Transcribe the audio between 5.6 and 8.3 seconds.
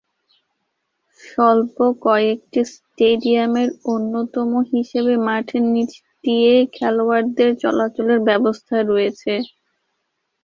নীচ দিয়ে খেলোয়াড়দের চলাচলের